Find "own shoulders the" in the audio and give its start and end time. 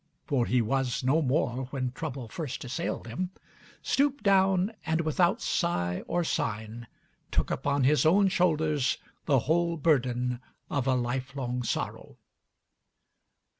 8.03-9.41